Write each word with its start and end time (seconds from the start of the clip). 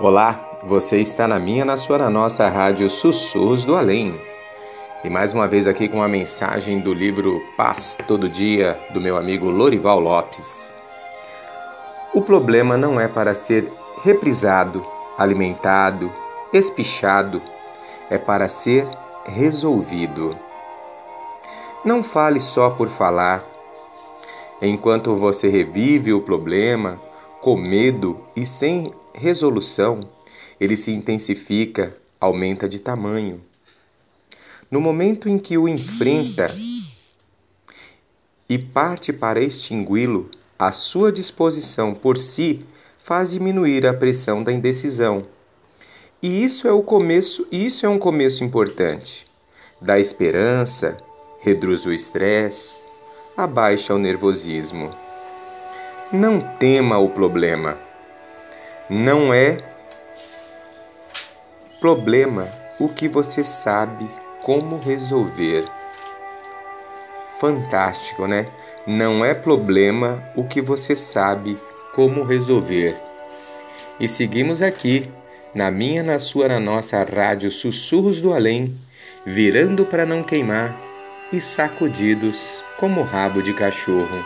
Olá, 0.00 0.38
você 0.62 1.00
está 1.00 1.26
na 1.26 1.40
minha, 1.40 1.64
na 1.64 1.76
sua, 1.76 1.98
na 1.98 2.08
nossa 2.08 2.48
rádio 2.48 2.88
Sussurros 2.88 3.64
do 3.64 3.74
Além. 3.74 4.14
E 5.02 5.10
mais 5.10 5.32
uma 5.32 5.48
vez 5.48 5.66
aqui 5.66 5.88
com 5.88 5.96
uma 5.96 6.06
mensagem 6.06 6.78
do 6.78 6.94
livro 6.94 7.42
Paz 7.56 7.98
Todo 8.06 8.28
Dia, 8.28 8.78
do 8.94 9.00
meu 9.00 9.16
amigo 9.16 9.50
Lorival 9.50 9.98
Lopes. 9.98 10.72
O 12.14 12.22
problema 12.22 12.76
não 12.76 13.00
é 13.00 13.08
para 13.08 13.34
ser 13.34 13.72
reprisado, 14.04 14.86
alimentado, 15.18 16.12
espichado, 16.52 17.42
é 18.08 18.16
para 18.16 18.46
ser 18.46 18.88
resolvido. 19.24 20.30
Não 21.84 22.04
fale 22.04 22.38
só 22.38 22.70
por 22.70 22.88
falar. 22.88 23.44
Enquanto 24.62 25.16
você 25.16 25.48
revive 25.48 26.12
o 26.12 26.20
problema, 26.20 27.00
com 27.40 27.56
medo 27.56 28.16
e 28.36 28.46
sem 28.46 28.94
resolução, 29.18 30.00
ele 30.60 30.76
se 30.76 30.92
intensifica, 30.92 31.96
aumenta 32.20 32.68
de 32.68 32.78
tamanho. 32.78 33.42
No 34.70 34.80
momento 34.80 35.28
em 35.28 35.38
que 35.38 35.58
o 35.58 35.68
enfrenta 35.68 36.46
e 38.48 38.58
parte 38.58 39.12
para 39.12 39.40
extingui-lo, 39.40 40.30
a 40.58 40.72
sua 40.72 41.12
disposição 41.12 41.94
por 41.94 42.16
si 42.18 42.64
faz 42.98 43.30
diminuir 43.30 43.86
a 43.86 43.94
pressão 43.94 44.42
da 44.42 44.52
indecisão. 44.52 45.26
E 46.22 46.44
isso 46.44 46.66
é 46.66 46.72
o 46.72 46.82
começo, 46.82 47.46
isso 47.50 47.86
é 47.86 47.88
um 47.88 47.98
começo 47.98 48.42
importante. 48.42 49.24
Dá 49.80 49.98
esperança, 49.98 50.96
reduz 51.40 51.86
o 51.86 51.92
estresse, 51.92 52.82
abaixa 53.36 53.94
o 53.94 53.98
nervosismo. 53.98 54.90
Não 56.12 56.40
tema 56.40 56.98
o 56.98 57.10
problema. 57.10 57.87
Não 58.90 59.34
é 59.34 59.58
problema 61.78 62.48
o 62.80 62.88
que 62.88 63.06
você 63.06 63.44
sabe 63.44 64.08
como 64.42 64.78
resolver. 64.78 65.64
Fantástico, 67.38 68.26
né? 68.26 68.46
Não 68.86 69.22
é 69.22 69.34
problema 69.34 70.22
o 70.34 70.44
que 70.44 70.62
você 70.62 70.96
sabe 70.96 71.58
como 71.94 72.24
resolver. 72.24 72.96
E 74.00 74.08
seguimos 74.08 74.62
aqui, 74.62 75.10
na 75.54 75.70
minha, 75.70 76.02
na 76.02 76.18
sua, 76.18 76.48
na 76.48 76.58
nossa 76.58 77.04
rádio 77.04 77.50
Sussurros 77.50 78.22
do 78.22 78.32
Além, 78.32 78.74
virando 79.26 79.84
para 79.84 80.06
não 80.06 80.22
queimar 80.22 80.74
e 81.30 81.40
sacudidos 81.42 82.64
como 82.78 83.02
rabo 83.02 83.42
de 83.42 83.52
cachorro. 83.52 84.24